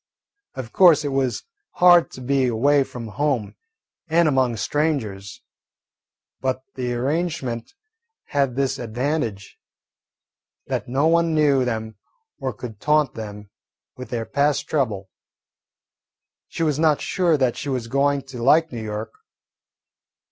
[0.55, 1.43] Of course, it was
[1.73, 3.53] hard to be away from home
[4.07, 5.43] and among strangers,
[6.39, 7.75] but the arrangement
[8.29, 9.59] had this advantage,
[10.65, 11.97] that no one knew them
[12.39, 13.51] or could taunt them
[13.95, 15.11] with their past trouble.
[16.47, 19.13] She was not sure that she was going to like New York.